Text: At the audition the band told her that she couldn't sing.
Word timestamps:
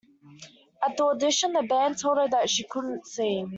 At 0.81 0.97
the 0.97 1.03
audition 1.03 1.53
the 1.53 1.61
band 1.61 1.99
told 1.99 2.17
her 2.17 2.27
that 2.29 2.49
she 2.49 2.65
couldn't 2.67 3.05
sing. 3.05 3.49